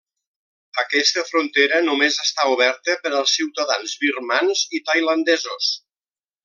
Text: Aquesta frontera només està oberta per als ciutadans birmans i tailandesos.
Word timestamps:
Aquesta 0.83 1.23
frontera 1.27 1.81
només 1.89 2.17
està 2.25 2.47
oberta 2.55 2.97
per 3.05 3.13
als 3.19 3.37
ciutadans 3.41 3.97
birmans 4.07 4.67
i 4.81 4.85
tailandesos. 4.91 5.73